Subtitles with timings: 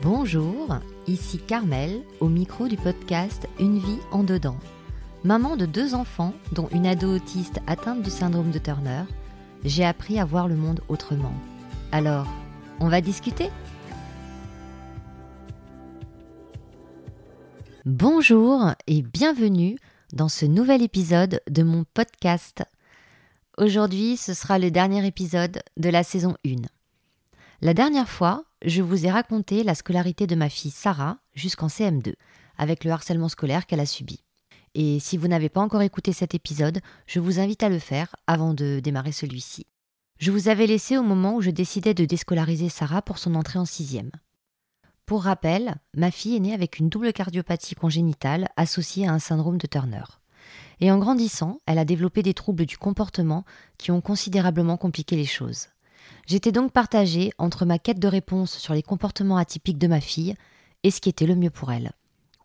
[0.00, 0.78] Bonjour,
[1.08, 4.56] ici Carmel au micro du podcast Une vie en dedans.
[5.24, 9.02] Maman de deux enfants, dont une ado autiste atteinte du syndrome de Turner,
[9.64, 11.34] j'ai appris à voir le monde autrement.
[11.90, 12.28] Alors,
[12.78, 13.50] on va discuter?
[17.84, 19.78] Bonjour et bienvenue
[20.12, 22.62] dans ce nouvel épisode de mon podcast.
[23.56, 26.68] Aujourd'hui, ce sera le dernier épisode de la saison 1.
[27.60, 32.14] La dernière fois, je vous ai raconté la scolarité de ma fille Sarah jusqu'en CM2,
[32.56, 34.22] avec le harcèlement scolaire qu'elle a subi.
[34.76, 38.14] Et si vous n'avez pas encore écouté cet épisode, je vous invite à le faire
[38.28, 39.66] avant de démarrer celui-ci.
[40.20, 43.58] Je vous avais laissé au moment où je décidais de déscolariser Sarah pour son entrée
[43.58, 44.12] en sixième.
[45.04, 49.58] Pour rappel, ma fille est née avec une double cardiopathie congénitale associée à un syndrome
[49.58, 50.04] de Turner.
[50.78, 53.44] Et en grandissant, elle a développé des troubles du comportement
[53.78, 55.66] qui ont considérablement compliqué les choses.
[56.28, 60.34] J'étais donc partagée entre ma quête de réponse sur les comportements atypiques de ma fille
[60.82, 61.92] et ce qui était le mieux pour elle,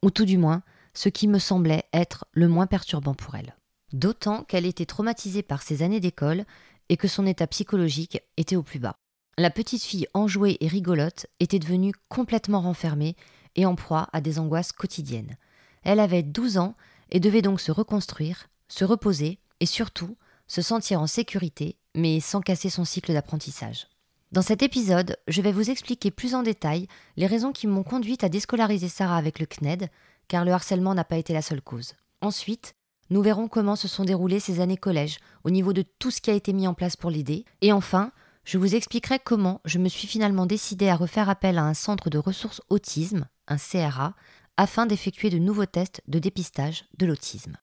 [0.02, 3.58] ou tout du moins ce qui me semblait être le moins perturbant pour elle.
[3.92, 6.45] D'autant qu'elle était traumatisée par ses années d'école
[6.88, 8.95] et que son état psychologique était au plus bas.
[9.38, 13.17] La petite fille enjouée et rigolote était devenue complètement renfermée
[13.58, 15.36] et en proie à des angoisses quotidiennes.
[15.81, 16.76] Elle avait 12 ans
[17.09, 20.16] et devait donc se reconstruire, se reposer et surtout
[20.48, 23.88] se sentir en sécurité mais sans casser son cycle d'apprentissage.
[24.31, 28.23] Dans cet épisode, je vais vous expliquer plus en détail les raisons qui m'ont conduite
[28.23, 29.89] à déscolariser Sarah avec le CNED,
[30.27, 31.94] car le harcèlement n'a pas été la seule cause.
[32.21, 32.73] Ensuite,
[33.09, 36.31] nous verrons comment se sont déroulées ces années collège, au niveau de tout ce qui
[36.31, 37.45] a été mis en place pour l'aider.
[37.61, 38.11] Et enfin,
[38.44, 42.09] je vous expliquerai comment je me suis finalement décidée à refaire appel à un centre
[42.09, 44.16] de ressources autisme, un CRA,
[44.58, 47.58] afin d'effectuer de nouveaux tests de dépistage de l'autisme.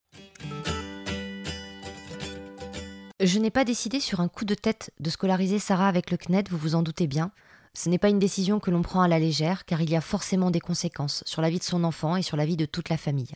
[3.22, 6.48] Je n'ai pas décidé sur un coup de tête de scolariser Sarah avec le CNED,
[6.48, 7.32] vous vous en doutez bien.
[7.74, 10.00] Ce n'est pas une décision que l'on prend à la légère, car il y a
[10.00, 12.88] forcément des conséquences sur la vie de son enfant et sur la vie de toute
[12.88, 13.34] la famille.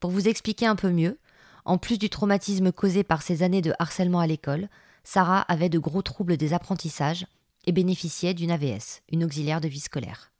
[0.00, 1.20] Pour vous expliquer un peu mieux,
[1.64, 4.68] en plus du traumatisme causé par ces années de harcèlement à l'école,
[5.04, 7.24] Sarah avait de gros troubles des apprentissages
[7.66, 10.32] et bénéficiait d'une AVS, une auxiliaire de vie scolaire.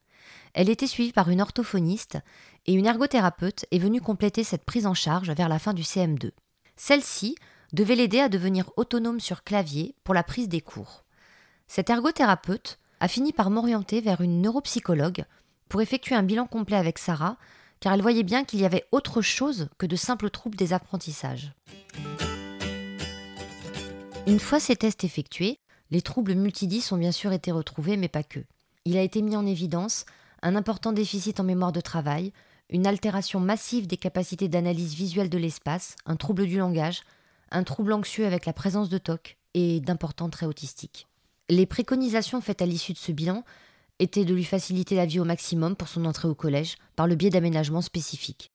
[0.52, 2.18] Elle était suivie par une orthophoniste
[2.66, 6.32] et une ergothérapeute est venue compléter cette prise en charge vers la fin du CM2.
[6.76, 7.36] Celle-ci
[7.72, 11.04] devait l'aider à devenir autonome sur clavier pour la prise des cours.
[11.66, 15.24] Cet ergothérapeute a fini par m'orienter vers une neuropsychologue
[15.68, 17.36] pour effectuer un bilan complet avec Sarah,
[17.80, 21.52] car elle voyait bien qu'il y avait autre chose que de simples troubles des apprentissages.
[24.26, 25.58] Une fois ces tests effectués,
[25.90, 28.40] les troubles multidis ont bien sûr été retrouvés, mais pas que.
[28.84, 30.06] Il a été mis en évidence
[30.42, 32.32] un important déficit en mémoire de travail,
[32.70, 37.02] une altération massive des capacités d'analyse visuelle de l'espace, un trouble du langage,
[37.54, 41.06] un trouble anxieux avec la présence de TOC et d'importants traits autistiques.
[41.48, 43.44] Les préconisations faites à l'issue de ce bilan
[44.00, 47.14] étaient de lui faciliter la vie au maximum pour son entrée au collège par le
[47.14, 48.50] biais d'aménagements spécifiques.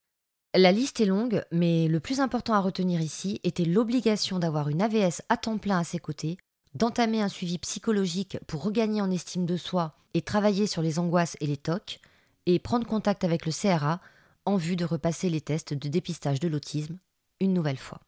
[0.56, 4.82] La liste est longue, mais le plus important à retenir ici était l'obligation d'avoir une
[4.82, 6.38] AVS à temps plein à ses côtés,
[6.74, 11.38] d'entamer un suivi psychologique pour regagner en estime de soi et travailler sur les angoisses
[11.40, 12.00] et les TOC,
[12.48, 14.02] et prendre contact avec le CRA
[14.46, 16.98] en vue de repasser les tests de dépistage de l'autisme
[17.40, 18.00] une nouvelle fois.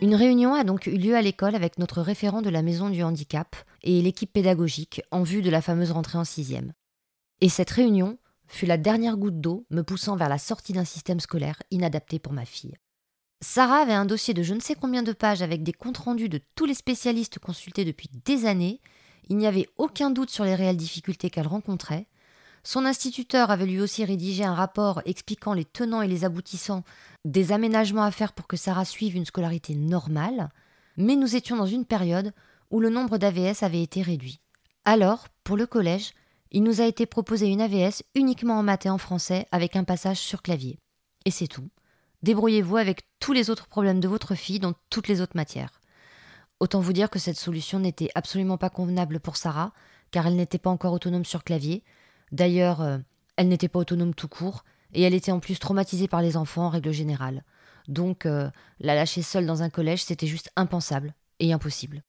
[0.00, 3.02] Une réunion a donc eu lieu à l'école avec notre référent de la maison du
[3.02, 6.72] handicap et l'équipe pédagogique en vue de la fameuse rentrée en sixième.
[7.40, 8.16] Et cette réunion
[8.46, 12.32] fut la dernière goutte d'eau me poussant vers la sortie d'un système scolaire inadapté pour
[12.32, 12.76] ma fille.
[13.40, 16.28] Sarah avait un dossier de je ne sais combien de pages avec des comptes rendus
[16.28, 18.80] de tous les spécialistes consultés depuis des années.
[19.28, 22.06] Il n'y avait aucun doute sur les réelles difficultés qu'elle rencontrait.
[22.70, 26.84] Son instituteur avait lui aussi rédigé un rapport expliquant les tenants et les aboutissants
[27.24, 30.50] des aménagements à faire pour que Sarah suive une scolarité normale,
[30.98, 32.34] mais nous étions dans une période
[32.70, 34.42] où le nombre d'AVS avait été réduit.
[34.84, 36.12] Alors, pour le collège,
[36.50, 39.84] il nous a été proposé une AVS uniquement en maths et en français avec un
[39.84, 40.78] passage sur clavier.
[41.24, 41.70] Et c'est tout.
[42.22, 45.80] Débrouillez-vous avec tous les autres problèmes de votre fille dans toutes les autres matières.
[46.60, 49.72] Autant vous dire que cette solution n'était absolument pas convenable pour Sarah,
[50.10, 51.82] car elle n'était pas encore autonome sur clavier.
[52.32, 52.98] D'ailleurs, euh,
[53.36, 56.66] elle n'était pas autonome tout court, et elle était en plus traumatisée par les enfants
[56.66, 57.44] en règle générale.
[57.88, 62.02] Donc, euh, la lâcher seule dans un collège, c'était juste impensable et impossible.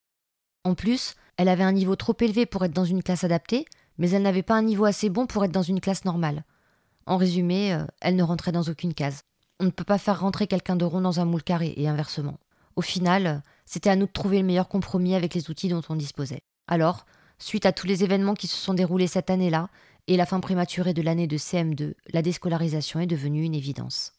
[0.63, 3.65] En plus, elle avait un niveau trop élevé pour être dans une classe adaptée,
[3.97, 6.43] mais elle n'avait pas un niveau assez bon pour être dans une classe normale.
[7.05, 9.21] En résumé, euh, elle ne rentrait dans aucune case.
[9.59, 12.37] On ne peut pas faire rentrer quelqu'un de rond dans un moule carré, et inversement.
[12.75, 15.95] Au final, c'était à nous de trouver le meilleur compromis avec les outils dont on
[15.95, 16.43] disposait.
[16.67, 17.05] Alors,
[17.37, 19.69] suite à tous les événements qui se sont déroulés cette année-là,
[20.09, 24.13] et la fin prématurée de l'année de CM2, la déscolarisation est devenue une évidence.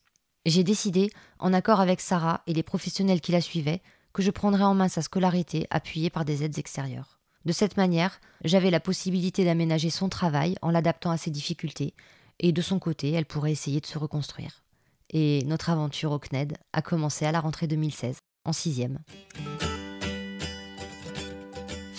[0.46, 1.10] J'ai décidé,
[1.40, 3.82] en accord avec Sarah et les professionnels qui la suivaient,
[4.12, 7.18] que je prendrais en main sa scolarité appuyée par des aides extérieures.
[7.44, 11.94] De cette manière, j'avais la possibilité d'aménager son travail en l'adaptant à ses difficultés,
[12.38, 14.62] et de son côté, elle pourrait essayer de se reconstruire.
[15.10, 19.00] Et notre aventure au CNED a commencé à la rentrée 2016, en sixième.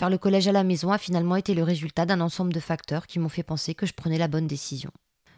[0.02, 3.06] Faire le collège à la maison a finalement été le résultat d'un ensemble de facteurs
[3.06, 4.90] qui m'ont fait penser que je prenais la bonne décision.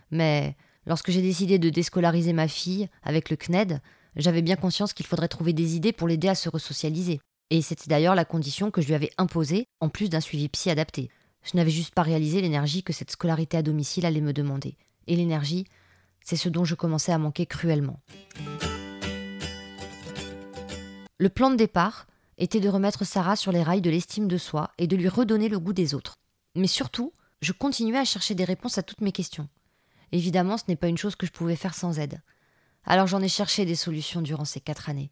[0.10, 0.56] Mais
[0.86, 3.82] lorsque j'ai décidé de déscolariser ma fille avec le CNED,
[4.16, 7.20] j'avais bien conscience qu'il faudrait trouver des idées pour l'aider à se resocialiser.
[7.50, 10.70] Et c'était d'ailleurs la condition que je lui avais imposée, en plus d'un suivi psy
[10.70, 11.10] adapté.
[11.44, 14.78] Je n'avais juste pas réalisé l'énergie que cette scolarité à domicile allait me demander.
[15.08, 15.66] Et l'énergie,
[16.22, 18.00] c'est ce dont je commençais à manquer cruellement.
[21.18, 22.08] Le plan de départ,
[22.38, 25.50] était de remettre Sarah sur les rails de l'estime de soi et de lui redonner
[25.50, 26.16] le goût des autres.
[26.56, 29.50] Mais surtout, je continuais à chercher des réponses à toutes mes questions.
[30.12, 32.22] Évidemment, ce n'est pas une chose que je pouvais faire sans aide.
[32.86, 35.12] Alors j'en ai cherché des solutions durant ces quatre années.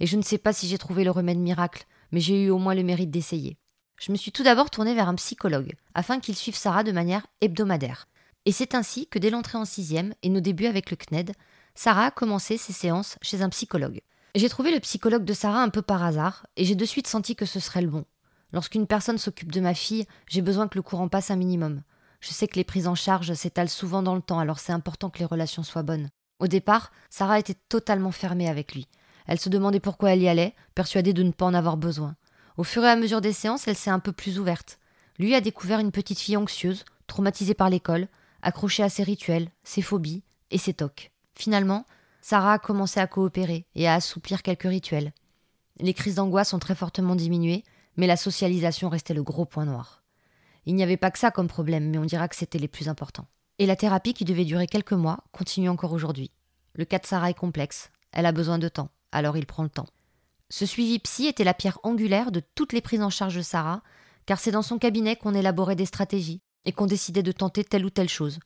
[0.00, 2.58] Et je ne sais pas si j'ai trouvé le remède miracle, mais j'ai eu au
[2.58, 3.58] moins le mérite d'essayer.
[3.98, 7.26] Je me suis tout d'abord tournée vers un psychologue, afin qu'il suive Sarah de manière
[7.40, 8.08] hebdomadaire.
[8.44, 11.32] Et c'est ainsi que dès l'entrée en sixième et nos débuts avec le CNED,
[11.74, 14.00] Sarah a commencé ses séances chez un psychologue.
[14.34, 17.36] J'ai trouvé le psychologue de Sarah un peu par hasard, et j'ai de suite senti
[17.36, 18.06] que ce serait le bon.
[18.54, 21.82] Lorsqu'une personne s'occupe de ma fille, j'ai besoin que le courant passe un minimum.
[22.20, 25.10] Je sais que les prises en charge s'étalent souvent dans le temps, alors c'est important
[25.10, 26.08] que les relations soient bonnes.
[26.38, 28.88] Au départ, Sarah était totalement fermée avec lui.
[29.26, 32.16] Elle se demandait pourquoi elle y allait, persuadée de ne pas en avoir besoin.
[32.56, 34.78] Au fur et à mesure des séances, elle s'est un peu plus ouverte.
[35.18, 38.08] Lui a découvert une petite fille anxieuse, traumatisée par l'école,
[38.40, 41.12] accrochée à ses rituels, ses phobies et ses tocs.
[41.34, 41.86] Finalement,
[42.22, 45.12] Sarah a commencé à coopérer et à assouplir quelques rituels.
[45.80, 47.64] Les crises d'angoisse ont très fortement diminué,
[47.96, 50.04] mais la socialisation restait le gros point noir.
[50.64, 52.88] Il n'y avait pas que ça comme problème, mais on dira que c'était les plus
[52.88, 53.26] importants.
[53.58, 56.30] Et la thérapie qui devait durer quelques mois continue encore aujourd'hui.
[56.74, 59.68] Le cas de Sarah est complexe, elle a besoin de temps, alors il prend le
[59.68, 59.88] temps.
[60.48, 63.82] Ce suivi psy était la pierre angulaire de toutes les prises en charge de Sarah,
[64.26, 67.84] car c'est dans son cabinet qu'on élaborait des stratégies et qu'on décidait de tenter telle
[67.84, 68.38] ou telle chose,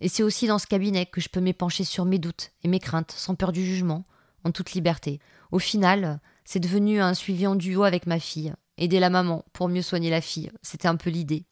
[0.00, 2.80] et c'est aussi dans ce cabinet que je peux m'épancher sur mes doutes et mes
[2.80, 4.04] craintes, sans peur du jugement,
[4.44, 5.20] en toute liberté.
[5.52, 8.52] Au final, c'est devenu un suivi en duo avec ma fille.
[8.76, 11.44] Aider la maman pour mieux soigner la fille, c'était un peu l'idée.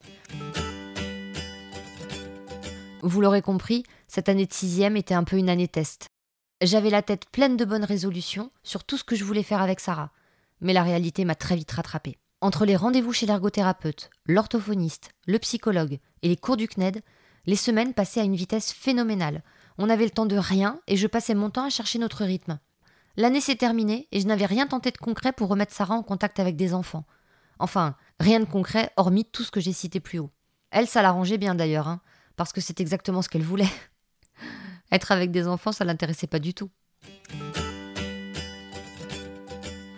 [3.02, 6.08] Vous l'aurez compris, cette année de sixième était un peu une année test.
[6.60, 9.80] J'avais la tête pleine de bonnes résolutions sur tout ce que je voulais faire avec
[9.80, 10.12] Sarah,
[10.60, 12.18] mais la réalité m'a très vite rattrapée.
[12.40, 17.02] Entre les rendez-vous chez l'ergothérapeute, l'orthophoniste, le psychologue et les cours du CNED,
[17.46, 19.42] les semaines passaient à une vitesse phénoménale.
[19.78, 22.58] On n'avait le temps de rien et je passais mon temps à chercher notre rythme.
[23.16, 26.40] L'année s'est terminée et je n'avais rien tenté de concret pour remettre Sarah en contact
[26.40, 27.04] avec des enfants.
[27.58, 30.30] Enfin, rien de concret hormis tout ce que j'ai cité plus haut.
[30.70, 32.00] Elle, ça l'arrangeait bien d'ailleurs, hein,
[32.36, 33.68] parce que c'est exactement ce qu'elle voulait.
[34.92, 36.70] Être avec des enfants, ça l'intéressait pas du tout.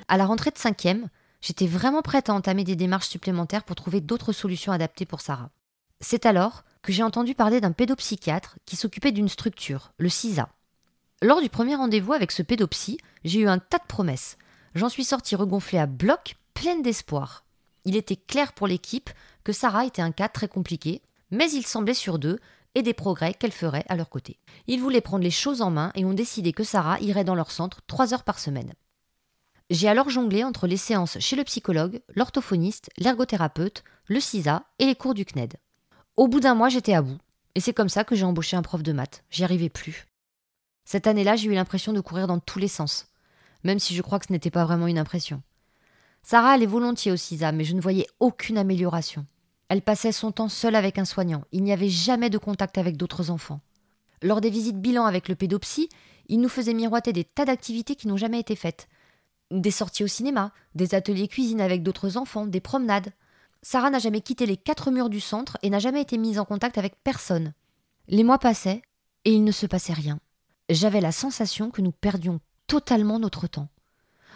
[0.08, 1.08] À la rentrée de cinquième,
[1.40, 5.50] j'étais vraiment prête à entamer des démarches supplémentaires pour trouver d'autres solutions adaptées pour Sarah.
[6.00, 10.50] C'est alors que j'ai entendu parler d'un pédopsychiatre qui s'occupait d'une structure, le CISA.
[11.22, 14.36] Lors du premier rendez-vous avec ce pédopsy, j'ai eu un tas de promesses.
[14.74, 17.44] J'en suis sortie regonflée à bloc, pleine d'espoir.
[17.86, 19.10] Il était clair pour l'équipe
[19.44, 21.00] que Sarah était un cas très compliqué,
[21.30, 22.38] mais il semblait sur deux
[22.74, 24.38] et des progrès qu'elle ferait à leur côté.
[24.66, 27.50] Ils voulaient prendre les choses en main et ont décidé que Sarah irait dans leur
[27.50, 28.74] centre trois heures par semaine.
[29.70, 34.94] J'ai alors jonglé entre les séances chez le psychologue, l'orthophoniste, l'ergothérapeute, le CISA et les
[34.94, 35.54] cours du CNED.
[36.16, 37.18] Au bout d'un mois, j'étais à bout.
[37.56, 39.24] Et c'est comme ça que j'ai embauché un prof de maths.
[39.30, 40.06] J'y arrivais plus.
[40.84, 43.08] Cette année-là, j'ai eu l'impression de courir dans tous les sens,
[43.64, 45.42] même si je crois que ce n'était pas vraiment une impression.
[46.22, 49.26] Sarah allait volontiers au CISA, mais je ne voyais aucune amélioration.
[49.68, 51.42] Elle passait son temps seule avec un soignant.
[51.50, 53.60] Il n'y avait jamais de contact avec d'autres enfants.
[54.22, 55.88] Lors des visites bilan avec le pédopsy,
[56.28, 58.88] il nous faisait miroiter des tas d'activités qui n'ont jamais été faites.
[59.50, 63.12] Des sorties au cinéma, des ateliers cuisine avec d'autres enfants, des promenades.
[63.66, 66.44] Sarah n'a jamais quitté les quatre murs du centre et n'a jamais été mise en
[66.44, 67.54] contact avec personne.
[68.08, 68.82] Les mois passaient
[69.24, 70.20] et il ne se passait rien.
[70.68, 73.70] J'avais la sensation que nous perdions totalement notre temps.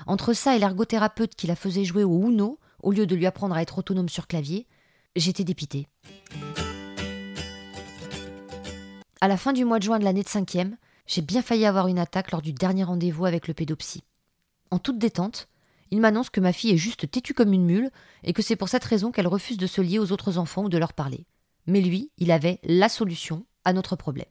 [0.07, 3.55] Entre ça et l'ergothérapeute qui la faisait jouer au Uno, au lieu de lui apprendre
[3.55, 4.67] à être autonome sur clavier,
[5.15, 5.89] j'étais dépitée.
[9.21, 11.89] À la fin du mois de juin de l'année de cinquième, j'ai bien failli avoir
[11.89, 14.05] une attaque lors du dernier rendez-vous avec le pédopsie.
[14.71, 15.49] En toute détente,
[15.91, 17.91] il m'annonce que ma fille est juste têtue comme une mule
[18.25, 20.69] et que c'est pour cette raison qu'elle refuse de se lier aux autres enfants ou
[20.69, 21.27] de leur parler.
[21.67, 24.27] Mais lui, il avait la solution à notre problème.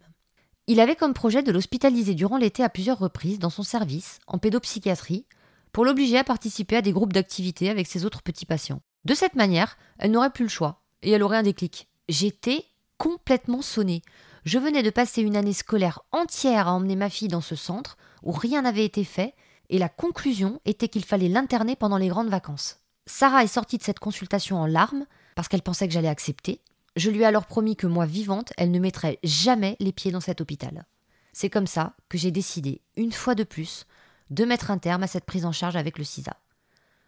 [0.68, 4.38] Il avait comme projet de l'hospitaliser durant l'été à plusieurs reprises dans son service, en
[4.38, 5.26] pédopsychiatrie,
[5.72, 8.82] pour l'obliger à participer à des groupes d'activité avec ses autres petits patients.
[9.06, 11.88] De cette manière, elle n'aurait plus le choix, et elle aurait un déclic.
[12.10, 12.66] J'étais
[12.98, 14.02] complètement sonnée.
[14.44, 17.98] Je venais de passer une année scolaire entière à emmener ma fille dans ce centre,
[18.24, 19.36] où rien n'avait été fait,
[19.70, 22.80] et la conclusion était qu'il fallait l'interner pendant les grandes vacances.
[23.06, 25.06] Sarah est sortie de cette consultation en larmes
[25.36, 26.62] parce qu'elle pensait que j'allais accepter.
[26.96, 30.20] Je lui ai alors promis que moi, vivante, elle ne mettrait jamais les pieds dans
[30.20, 30.86] cet hôpital.
[31.32, 33.86] C'est comme ça que j'ai décidé, une fois de plus,
[34.32, 36.36] de mettre un terme à cette prise en charge avec le CISA.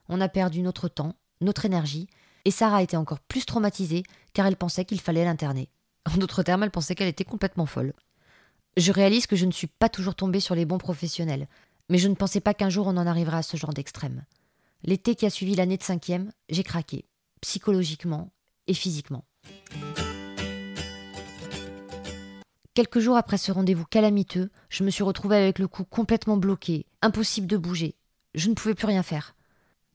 [0.07, 2.07] On a perdu notre temps, notre énergie,
[2.45, 5.69] et Sarah était encore plus traumatisée car elle pensait qu'il fallait l'interner.
[6.05, 7.93] En d'autres termes, elle pensait qu'elle était complètement folle.
[8.77, 11.47] Je réalise que je ne suis pas toujours tombée sur les bons professionnels,
[11.89, 14.23] mais je ne pensais pas qu'un jour on en arriverait à ce genre d'extrême.
[14.83, 17.05] L'été qui a suivi l'année de cinquième, j'ai craqué,
[17.41, 18.31] psychologiquement
[18.67, 19.25] et physiquement.
[22.73, 26.85] Quelques jours après ce rendez-vous calamiteux, je me suis retrouvée avec le cou complètement bloqué,
[27.01, 27.95] impossible de bouger.
[28.35, 29.35] Je ne pouvais plus rien faire.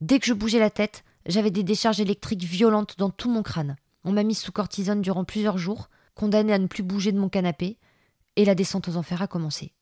[0.03, 3.77] Dès que je bougeais la tête, j'avais des décharges électriques violentes dans tout mon crâne.
[4.05, 7.31] On m'a mise sous cortisone durant plusieurs jours, condamnée à ne plus bouger de mon
[7.31, 7.79] canapé,
[8.37, 9.73] et la descente aux enfers a commencé.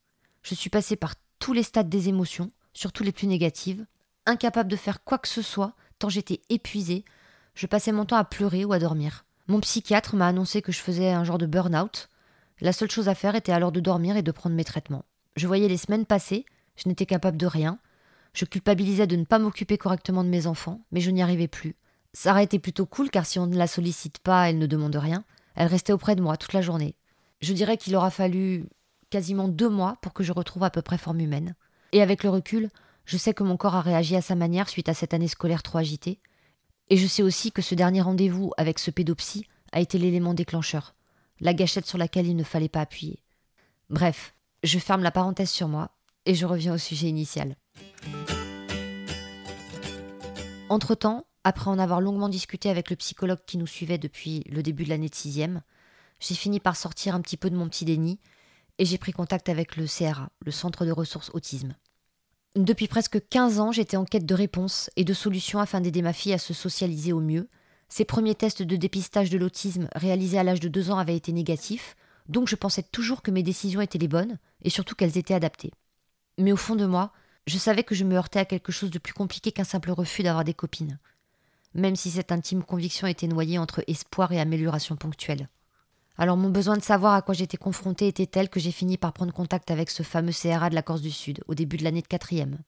[0.42, 3.84] Je suis passée par tous les stades des émotions, surtout les plus négatives,
[4.26, 7.04] incapable de faire quoi que ce soit, tant j'étais épuisée.
[7.56, 9.24] Je passais mon temps à pleurer ou à dormir.
[9.48, 12.08] Mon psychiatre m'a annoncé que je faisais un genre de burn-out.
[12.60, 15.04] La seule chose à faire était alors de dormir et de prendre mes traitements.
[15.34, 16.46] Je voyais les semaines passer,
[16.76, 17.80] je n'étais capable de rien.
[18.34, 21.74] Je culpabilisais de ne pas m'occuper correctement de mes enfants, mais je n'y arrivais plus.
[22.12, 25.24] Sarah était plutôt cool car si on ne la sollicite pas, elle ne demande rien.
[25.56, 26.94] Elle restait auprès de moi toute la journée.
[27.40, 28.68] Je dirais qu'il aura fallu
[29.12, 31.54] quasiment deux mois pour que je retrouve à peu près forme humaine.
[31.92, 32.70] Et avec le recul,
[33.04, 35.62] je sais que mon corps a réagi à sa manière suite à cette année scolaire
[35.62, 36.18] trop agitée.
[36.88, 40.94] Et je sais aussi que ce dernier rendez-vous avec ce pédopsie a été l'élément déclencheur,
[41.40, 43.22] la gâchette sur laquelle il ne fallait pas appuyer.
[43.90, 45.90] Bref, je ferme la parenthèse sur moi
[46.24, 47.56] et je reviens au sujet initial.
[50.70, 54.84] Entre-temps, après en avoir longuement discuté avec le psychologue qui nous suivait depuis le début
[54.84, 55.60] de l'année de sixième,
[56.18, 58.18] j'ai fini par sortir un petit peu de mon petit déni
[58.82, 61.76] et j'ai pris contact avec le CRA, le Centre de ressources autisme.
[62.56, 66.12] Depuis presque 15 ans, j'étais en quête de réponses et de solutions afin d'aider ma
[66.12, 67.48] fille à se socialiser au mieux.
[67.88, 71.30] Ses premiers tests de dépistage de l'autisme réalisés à l'âge de 2 ans avaient été
[71.30, 71.94] négatifs,
[72.28, 75.70] donc je pensais toujours que mes décisions étaient les bonnes et surtout qu'elles étaient adaptées.
[76.36, 77.12] Mais au fond de moi,
[77.46, 80.24] je savais que je me heurtais à quelque chose de plus compliqué qu'un simple refus
[80.24, 80.98] d'avoir des copines,
[81.72, 85.48] même si cette intime conviction était noyée entre espoir et amélioration ponctuelle.
[86.22, 89.12] Alors mon besoin de savoir à quoi j'étais confrontée était tel que j'ai fini par
[89.12, 92.00] prendre contact avec ce fameux CRA de la Corse du Sud au début de l'année
[92.00, 92.60] de quatrième.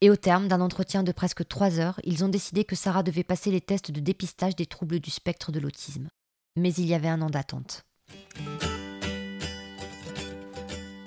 [0.00, 3.22] Et au terme d'un entretien de presque trois heures, ils ont décidé que Sarah devait
[3.22, 6.08] passer les tests de dépistage des troubles du spectre de l'autisme.
[6.56, 7.84] Mais il y avait un an d'attente.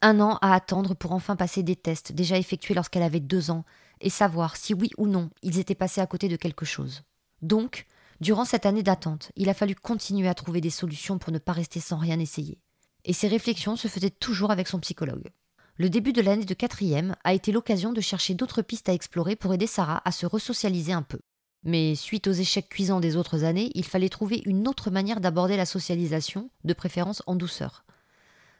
[0.03, 3.65] Un an à attendre pour enfin passer des tests déjà effectués lorsqu'elle avait deux ans
[3.99, 7.01] et savoir si oui ou non ils étaient passés à côté de quelque chose.
[7.41, 7.87] Donc,
[8.21, 11.51] Durant cette année d'attente, il a fallu continuer à trouver des solutions pour ne pas
[11.51, 12.59] rester sans rien essayer.
[13.05, 15.29] Et ces réflexions se faisaient toujours avec son psychologue.
[15.75, 19.35] Le début de l'année de quatrième a été l'occasion de chercher d'autres pistes à explorer
[19.35, 21.19] pour aider Sarah à se resocialiser un peu.
[21.63, 25.57] Mais suite aux échecs cuisants des autres années, il fallait trouver une autre manière d'aborder
[25.57, 27.85] la socialisation, de préférence en douceur.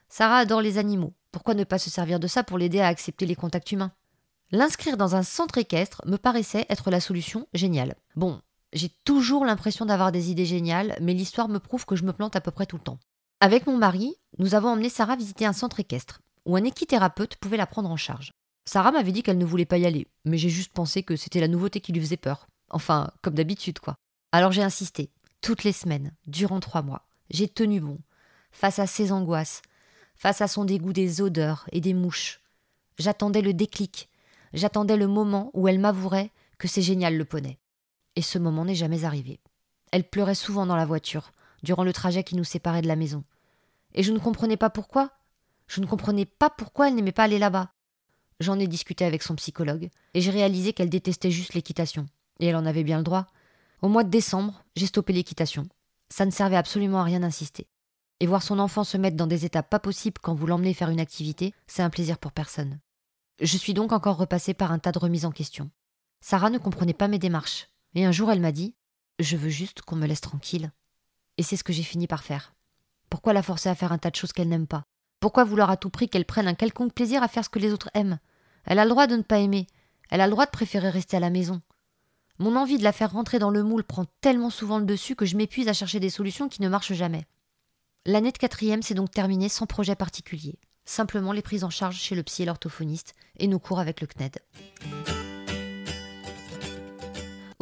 [0.10, 3.26] Sarah adore les animaux, pourquoi ne pas se servir de ça pour l'aider à accepter
[3.26, 3.92] les contacts humains?
[4.52, 7.96] L'inscrire dans un centre équestre me paraissait être la solution géniale.
[8.16, 8.42] Bon,
[8.74, 12.36] j'ai toujours l'impression d'avoir des idées géniales, mais l'histoire me prouve que je me plante
[12.36, 13.00] à peu près tout le temps.
[13.40, 17.58] Avec mon mari, nous avons emmené Sarah visiter un centre équestre, où un équithérapeute pouvait
[17.58, 18.34] la prendre en charge.
[18.66, 21.40] Sarah m'avait dit qu'elle ne voulait pas y aller, mais j'ai juste pensé que c'était
[21.40, 22.48] la nouveauté qui lui faisait peur.
[22.70, 23.96] Enfin, comme d'habitude, quoi.
[24.32, 25.12] Alors j'ai insisté,
[25.42, 27.06] toutes les semaines, durant trois mois.
[27.30, 28.00] J'ai tenu bon,
[28.52, 29.62] face à ses angoisses,
[30.16, 32.42] face à son dégoût des odeurs et des mouches.
[32.98, 34.10] J'attendais le déclic,
[34.54, 37.60] j'attendais le moment où elle m'avouerait que c'est génial le poney
[38.16, 39.40] et ce moment n'est jamais arrivé.
[39.92, 41.32] Elle pleurait souvent dans la voiture,
[41.64, 43.24] durant le trajet qui nous séparait de la maison.
[43.94, 45.12] Et je ne comprenais pas pourquoi.
[45.68, 47.72] Je ne comprenais pas pourquoi elle n'aimait pas aller là-bas.
[48.40, 52.06] J'en ai discuté avec son psychologue, et j'ai réalisé qu'elle détestait juste l'équitation.
[52.40, 53.28] Et elle en avait bien le droit.
[53.82, 55.68] Au mois de décembre, j'ai stoppé l'équitation.
[56.10, 57.68] Ça ne servait absolument à rien d'insister.
[58.20, 60.90] Et voir son enfant se mettre dans des états pas possibles quand vous l'emmenez faire
[60.90, 62.80] une activité, c'est un plaisir pour personne.
[63.42, 65.70] Je suis donc encore repassée par un tas de remises en question.
[66.22, 67.68] Sarah ne comprenait pas mes démarches.
[67.96, 68.76] Et un jour, elle m'a dit
[69.20, 70.72] Je veux juste qu'on me laisse tranquille.
[71.38, 72.54] Et c'est ce que j'ai fini par faire.
[73.10, 74.84] Pourquoi la forcer à faire un tas de choses qu'elle n'aime pas?
[75.20, 77.72] Pourquoi vouloir à tout prix qu'elle prenne un quelconque plaisir à faire ce que les
[77.72, 78.20] autres aiment?
[78.66, 79.68] Elle a le droit de ne pas aimer.
[80.10, 81.62] Elle a le droit de préférer rester à la maison.
[82.40, 85.26] Mon envie de la faire rentrer dans le moule prend tellement souvent le dessus que
[85.26, 87.26] je m'épuise à chercher des solutions qui ne marchent jamais.
[88.06, 90.60] L'année de quatrième s'est donc terminée sans projet particulier.
[90.86, 94.08] Simplement les prises en charge chez le psy et l'orthophoniste et nos cours avec le
[94.08, 94.40] CNED.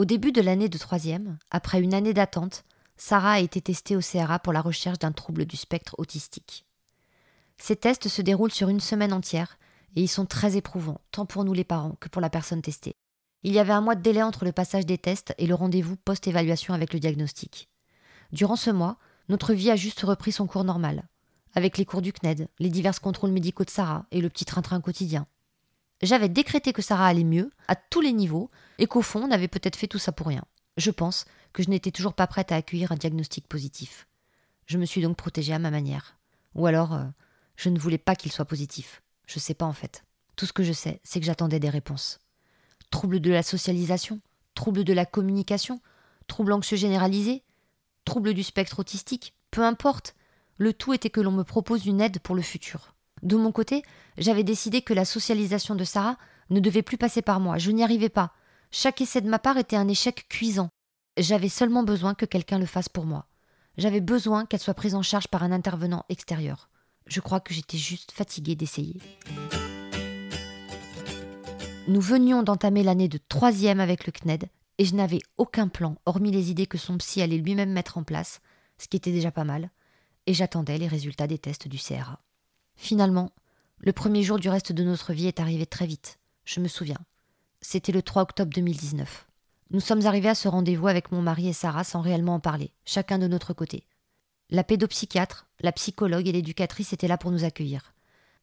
[0.01, 2.63] Au début de l'année de troisième, après une année d'attente,
[2.97, 6.65] Sarah a été testée au CRA pour la recherche d'un trouble du spectre autistique.
[7.59, 9.59] Ces tests se déroulent sur une semaine entière
[9.95, 12.95] et ils sont très éprouvants, tant pour nous les parents que pour la personne testée.
[13.43, 15.97] Il y avait un mois de délai entre le passage des tests et le rendez-vous
[15.97, 17.69] post-évaluation avec le diagnostic.
[18.31, 18.97] Durant ce mois,
[19.29, 21.07] notre vie a juste repris son cours normal,
[21.53, 24.81] avec les cours du CNED, les divers contrôles médicaux de Sarah et le petit train-train
[24.81, 25.27] quotidien.
[26.01, 29.47] J'avais décrété que Sarah allait mieux, à tous les niveaux, et qu'au fond, on avait
[29.47, 30.43] peut-être fait tout ça pour rien.
[30.77, 34.07] Je pense que je n'étais toujours pas prête à accueillir un diagnostic positif.
[34.65, 36.17] Je me suis donc protégée à ma manière.
[36.55, 37.05] Ou alors, euh,
[37.55, 39.01] je ne voulais pas qu'il soit positif.
[39.27, 40.03] Je sais pas en fait.
[40.35, 42.19] Tout ce que je sais, c'est que j'attendais des réponses.
[42.89, 44.19] Trouble de la socialisation,
[44.55, 45.81] trouble de la communication,
[46.27, 47.43] trouble anxieux généralisé,
[48.05, 50.15] trouble du spectre autistique, peu importe.
[50.57, 52.95] Le tout était que l'on me propose une aide pour le futur.
[53.23, 53.83] De mon côté,
[54.17, 56.17] j'avais décidé que la socialisation de Sarah
[56.49, 57.57] ne devait plus passer par moi.
[57.57, 58.33] Je n'y arrivais pas.
[58.71, 60.69] Chaque essai de ma part était un échec cuisant.
[61.17, 63.27] J'avais seulement besoin que quelqu'un le fasse pour moi.
[63.77, 66.69] J'avais besoin qu'elle soit prise en charge par un intervenant extérieur.
[67.07, 69.01] Je crois que j'étais juste fatiguée d'essayer.
[71.87, 76.31] Nous venions d'entamer l'année de troisième avec le CNED et je n'avais aucun plan, hormis
[76.31, 78.41] les idées que son psy allait lui-même mettre en place,
[78.77, 79.69] ce qui était déjà pas mal,
[80.25, 82.19] et j'attendais les résultats des tests du CRA.
[82.75, 83.31] Finalement,
[83.79, 86.99] le premier jour du reste de notre vie est arrivé très vite, je me souviens.
[87.61, 89.27] C'était le 3 octobre 2019.
[89.71, 92.71] Nous sommes arrivés à ce rendez-vous avec mon mari et Sarah sans réellement en parler,
[92.85, 93.85] chacun de notre côté.
[94.49, 97.93] La pédopsychiatre, la psychologue et l'éducatrice étaient là pour nous accueillir.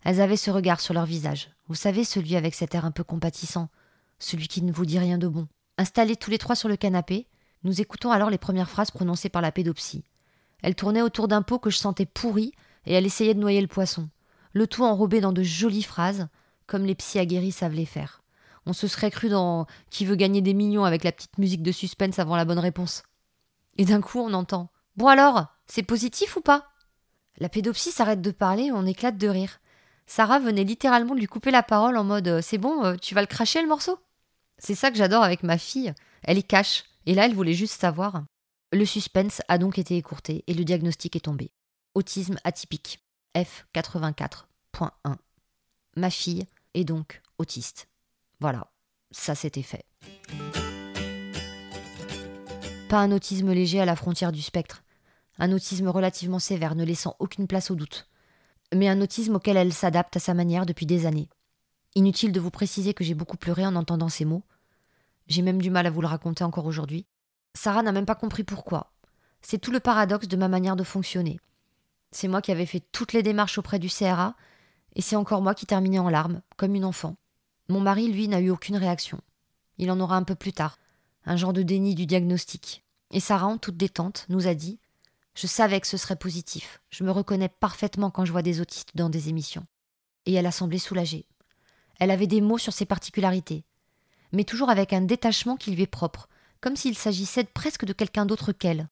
[0.04, 3.04] Elles avaient ce regard sur leur visage, vous savez, celui avec cet air un peu
[3.04, 3.68] compatissant,
[4.18, 5.48] celui qui ne vous dit rien de bon.
[5.76, 7.26] Installés tous les trois sur le canapé,
[7.62, 10.04] nous écoutons alors les premières phrases prononcées par la pédopsie.
[10.62, 12.52] Elle tournait autour d'un pot que je sentais pourri
[12.86, 14.08] et elle essayait de noyer le poisson,
[14.58, 16.28] le tout enrobé dans de jolies phrases,
[16.66, 18.22] comme les psy aguerris savent les faire.
[18.66, 21.72] On se serait cru dans Qui veut gagner des millions avec la petite musique de
[21.72, 23.02] suspense avant la bonne réponse.
[23.78, 26.68] Et d'un coup, on entend Bon alors, c'est positif ou pas?
[27.38, 29.60] La pédopsie s'arrête de parler et on éclate de rire.
[30.06, 33.20] Sarah venait littéralement lui couper la parole en mode euh, C'est bon, euh, tu vas
[33.20, 33.98] le cracher le morceau?
[34.58, 35.94] C'est ça que j'adore avec ma fille.
[36.24, 36.84] Elle est cache.
[37.06, 38.24] Et là, elle voulait juste savoir.
[38.72, 41.52] Le suspense a donc été écourté et le diagnostic est tombé.
[41.94, 43.00] Autisme atypique.
[44.78, 45.16] F84.1.
[45.96, 47.88] Ma fille est donc autiste.
[48.40, 48.70] Voilà,
[49.10, 49.84] ça c'était fait.
[52.88, 54.82] Pas un autisme léger à la frontière du spectre,
[55.38, 58.08] un autisme relativement sévère ne laissant aucune place au doute,
[58.74, 61.28] mais un autisme auquel elle s'adapte à sa manière depuis des années.
[61.94, 64.44] Inutile de vous préciser que j'ai beaucoup pleuré en entendant ces mots.
[65.26, 67.06] J'ai même du mal à vous le raconter encore aujourd'hui.
[67.54, 68.92] Sarah n'a même pas compris pourquoi.
[69.42, 71.38] C'est tout le paradoxe de ma manière de fonctionner.
[72.10, 74.34] C'est moi qui avais fait toutes les démarches auprès du CRA,
[74.94, 77.16] et c'est encore moi qui terminais en larmes, comme une enfant.
[77.68, 79.20] Mon mari, lui, n'a eu aucune réaction.
[79.78, 80.78] Il en aura un peu plus tard,
[81.24, 82.84] un genre de déni du diagnostic.
[83.10, 84.78] Et Sarah, en toute détente, nous a dit
[85.34, 86.80] Je savais que ce serait positif.
[86.90, 89.66] Je me reconnais parfaitement quand je vois des autistes dans des émissions.
[90.26, 91.26] Et elle a semblé soulagée.
[92.00, 93.64] Elle avait des mots sur ses particularités,
[94.32, 96.28] mais toujours avec un détachement qui lui est propre,
[96.60, 98.88] comme s'il s'agissait presque de quelqu'un d'autre qu'elle.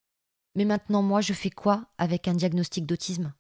[0.55, 3.33] Mais maintenant, moi, je fais quoi avec un diagnostic d'autisme?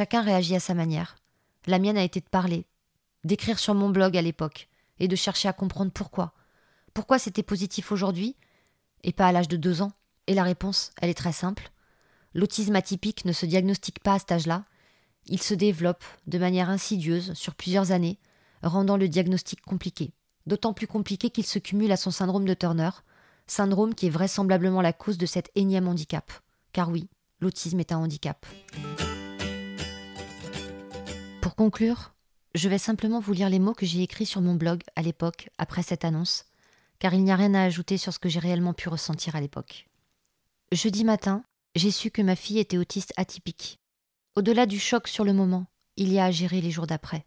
[0.00, 1.16] Chacun réagit à sa manière.
[1.66, 2.64] La mienne a été de parler,
[3.24, 6.32] d'écrire sur mon blog à l'époque, et de chercher à comprendre pourquoi.
[6.94, 8.34] Pourquoi c'était positif aujourd'hui,
[9.04, 9.92] et pas à l'âge de deux ans?
[10.26, 11.70] Et la réponse, elle est très simple.
[12.32, 14.64] L'autisme atypique ne se diagnostique pas à cet âge-là,
[15.26, 18.18] il se développe de manière insidieuse sur plusieurs années,
[18.62, 20.14] rendant le diagnostic compliqué.
[20.46, 22.88] D'autant plus compliqué qu'il se cumule à son syndrome de Turner,
[23.46, 26.32] syndrome qui est vraisemblablement la cause de cet énième handicap.
[26.72, 28.46] Car oui, l'autisme est un handicap.
[31.60, 32.14] Conclure,
[32.54, 35.50] je vais simplement vous lire les mots que j'ai écrits sur mon blog à l'époque,
[35.58, 36.46] après cette annonce,
[36.98, 39.42] car il n'y a rien à ajouter sur ce que j'ai réellement pu ressentir à
[39.42, 39.86] l'époque.
[40.72, 41.44] Jeudi matin,
[41.74, 43.78] j'ai su que ma fille était autiste atypique.
[44.36, 45.66] Au-delà du choc sur le moment,
[45.98, 47.26] il y a à gérer les jours d'après.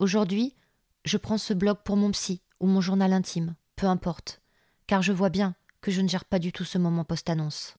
[0.00, 0.56] Aujourd'hui,
[1.04, 4.40] je prends ce blog pour mon psy ou mon journal intime, peu importe,
[4.88, 7.76] car je vois bien que je ne gère pas du tout ce moment post-annonce.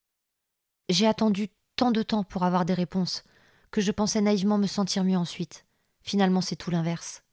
[0.88, 3.26] J'ai attendu tant de temps pour avoir des réponses
[3.70, 5.66] que je pensais naïvement me sentir mieux ensuite.
[6.04, 7.24] Finalement, c'est tout l'inverse.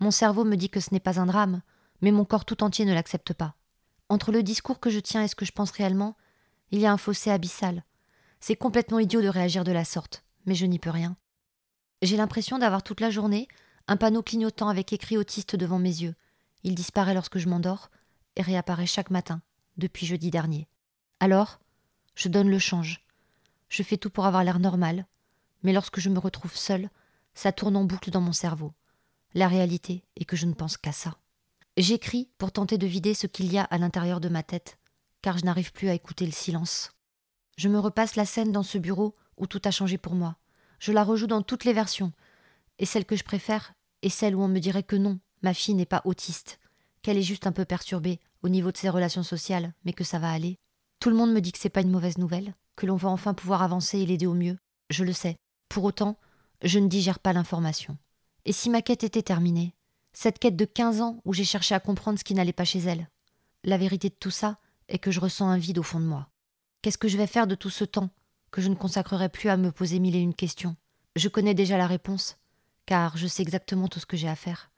[0.00, 1.62] Mon cerveau me dit que ce n'est pas un drame,
[2.00, 3.54] mais mon corps tout entier ne l'accepte pas.
[4.08, 6.16] Entre le discours que je tiens et ce que je pense réellement,
[6.70, 7.84] il y a un fossé abyssal.
[8.40, 11.16] C'est complètement idiot de réagir de la sorte, mais je n'y peux rien.
[12.02, 13.48] J'ai l'impression d'avoir toute la journée
[13.88, 16.14] un panneau clignotant avec écrit autiste devant mes yeux.
[16.64, 17.90] Il disparaît lorsque je m'endors
[18.34, 19.40] et réapparaît chaque matin,
[19.76, 20.68] depuis jeudi dernier.
[21.20, 21.60] Alors,
[22.14, 23.04] je donne le change.
[23.68, 25.06] Je fais tout pour avoir l'air normal,
[25.62, 26.90] mais lorsque je me retrouve seule,
[27.36, 28.72] ça tourne en boucle dans mon cerveau.
[29.34, 31.18] La réalité est que je ne pense qu'à ça.
[31.76, 34.78] J'écris pour tenter de vider ce qu'il y a à l'intérieur de ma tête,
[35.20, 36.92] car je n'arrive plus à écouter le silence.
[37.58, 40.36] Je me repasse la scène dans ce bureau où tout a changé pour moi.
[40.78, 42.12] Je la rejoue dans toutes les versions,
[42.78, 45.74] et celle que je préfère est celle où on me dirait que non, ma fille
[45.74, 46.58] n'est pas autiste,
[47.02, 50.18] qu'elle est juste un peu perturbée au niveau de ses relations sociales, mais que ça
[50.18, 50.56] va aller.
[51.00, 53.34] Tout le monde me dit que c'est pas une mauvaise nouvelle, que l'on va enfin
[53.34, 54.56] pouvoir avancer et l'aider au mieux.
[54.88, 55.36] Je le sais.
[55.68, 56.18] Pour autant,
[56.62, 57.96] je ne digère pas l'information.
[58.44, 59.74] Et si ma quête était terminée
[60.12, 62.78] Cette quête de 15 ans où j'ai cherché à comprendre ce qui n'allait pas chez
[62.78, 63.08] elle
[63.64, 66.28] La vérité de tout ça est que je ressens un vide au fond de moi.
[66.82, 68.10] Qu'est-ce que je vais faire de tout ce temps
[68.50, 70.76] que je ne consacrerai plus à me poser mille et une questions?
[71.16, 72.36] Je connais déjà la réponse,
[72.86, 74.70] car je sais exactement tout ce que j'ai à faire.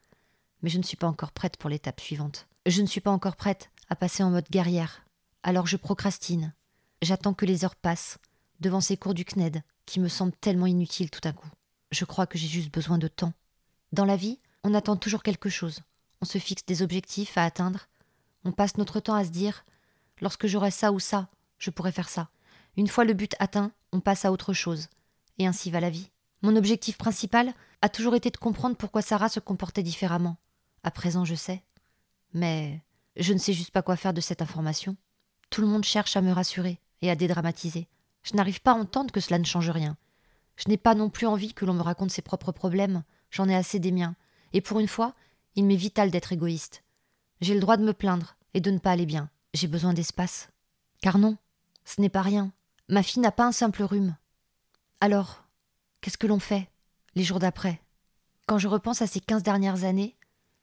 [0.62, 2.48] Mais je ne suis pas encore prête pour l'étape suivante.
[2.64, 5.04] Je ne suis pas encore prête à passer en mode guerrière.
[5.42, 6.54] Alors je procrastine.
[7.02, 8.18] J'attends que les heures passent,
[8.60, 11.48] devant ces cours du CNED, qui me semblent tellement inutiles tout à coup.
[11.90, 13.32] Je crois que j'ai juste besoin de temps.
[13.92, 15.80] Dans la vie, on attend toujours quelque chose.
[16.20, 17.88] On se fixe des objectifs à atteindre.
[18.44, 19.64] On passe notre temps à se dire
[20.20, 22.28] lorsque j'aurai ça ou ça, je pourrais faire ça.
[22.76, 24.88] Une fois le but atteint, on passe à autre chose.
[25.38, 26.10] Et ainsi va la vie.
[26.42, 30.36] Mon objectif principal a toujours été de comprendre pourquoi Sarah se comportait différemment.
[30.84, 31.62] À présent, je sais.
[32.34, 32.80] Mais
[33.16, 34.96] je ne sais juste pas quoi faire de cette information.
[35.50, 37.88] Tout le monde cherche à me rassurer et à dédramatiser.
[38.22, 39.96] Je n'arrive pas à entendre que cela ne change rien.
[40.58, 43.04] Je n'ai pas non plus envie que l'on me raconte ses propres problèmes.
[43.30, 44.16] J'en ai assez des miens.
[44.52, 45.14] Et pour une fois,
[45.54, 46.82] il m'est vital d'être égoïste.
[47.40, 49.30] J'ai le droit de me plaindre et de ne pas aller bien.
[49.54, 50.50] J'ai besoin d'espace.
[51.00, 51.36] Car non,
[51.84, 52.52] ce n'est pas rien.
[52.88, 54.16] Ma fille n'a pas un simple rhume.
[55.00, 55.44] Alors,
[56.00, 56.68] qu'est-ce que l'on fait
[57.14, 57.80] les jours d'après?
[58.46, 60.16] Quand je repense à ces quinze dernières années,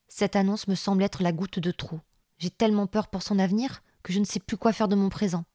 [0.09, 2.01] cette annonce me semble être la goutte de trop.
[2.37, 5.09] J'ai tellement peur pour son avenir que je ne sais plus quoi faire de mon
[5.09, 5.45] présent.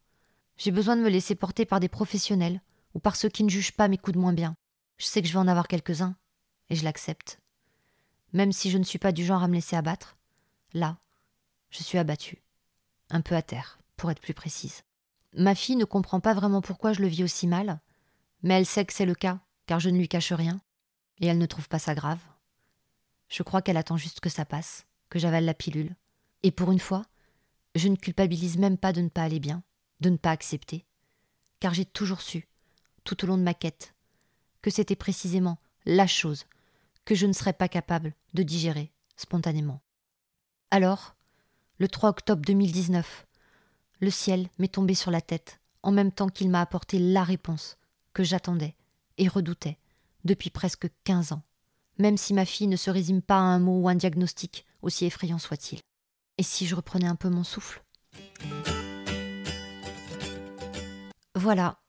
[0.56, 2.62] J'ai besoin de me laisser porter par des professionnels
[2.94, 4.54] ou par ceux qui ne jugent pas mes coups de moins bien.
[4.98, 6.16] Je sais que je vais en avoir quelques-uns,
[6.68, 7.40] et je l'accepte.
[8.32, 10.16] Même si je ne suis pas du genre à me laisser abattre,
[10.72, 10.98] là,
[11.70, 12.42] je suis abattue.
[13.10, 14.82] Un peu à terre, pour être plus précise.
[15.34, 17.80] Ma fille ne comprend pas vraiment pourquoi je le vis aussi mal,
[18.42, 20.60] mais elle sait que c'est le cas, car je ne lui cache rien,
[21.18, 22.20] et elle ne trouve pas ça grave.
[23.28, 25.94] Je crois qu'elle attend juste que ça passe, que j'avale la pilule.
[26.42, 27.04] Et pour une fois,
[27.74, 29.62] je ne culpabilise même pas de ne pas aller bien,
[30.00, 30.84] de ne pas accepter,
[31.60, 32.48] car j'ai toujours su,
[33.04, 33.94] tout au long de ma quête,
[34.62, 36.46] que c'était précisément la chose
[37.04, 39.80] que je ne serais pas capable de digérer spontanément.
[40.70, 41.16] Alors,
[41.78, 43.26] le 3 octobre 2019,
[44.00, 47.78] le ciel m'est tombé sur la tête en même temps qu'il m'a apporté la réponse
[48.12, 48.76] que j'attendais
[49.18, 49.78] et redoutais
[50.24, 51.42] depuis presque quinze ans,
[51.98, 55.06] même si ma fille ne se résume pas à un mot ou un diagnostic, aussi
[55.06, 55.80] effrayant soit-il.
[56.38, 57.82] Et si je reprenais un peu mon souffle?
[61.34, 61.79] Voilà,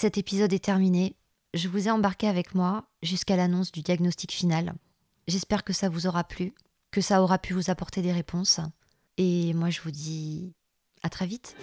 [0.00, 1.16] cet épisode est terminé.
[1.54, 4.74] Je vous ai embarqué avec moi jusqu'à l'annonce du diagnostic final.
[5.26, 6.54] J'espère que ça vous aura plu,
[6.92, 8.60] que ça aura pu vous apporter des réponses.
[9.16, 10.52] Et moi je vous dis
[11.02, 11.56] à très vite.